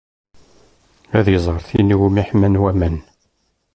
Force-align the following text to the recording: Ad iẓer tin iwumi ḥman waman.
Ad 1.17 1.27
iẓer 1.35 1.59
tin 1.67 1.93
iwumi 1.93 2.23
ḥman 2.27 2.59
waman. 2.61 2.97